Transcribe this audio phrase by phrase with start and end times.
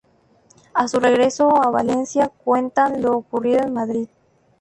[0.73, 4.07] A su regreso a Valencia cuentan lo ocurrido en Madrid.